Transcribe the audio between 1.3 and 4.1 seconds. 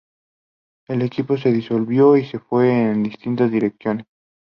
se disolvió y se fue en distintas direcciones.